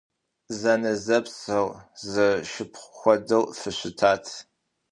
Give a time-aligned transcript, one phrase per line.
[0.59, 1.67] Зэнэзэпсэу,
[2.11, 4.25] зэшыпхъу хуэдэу фыщытат!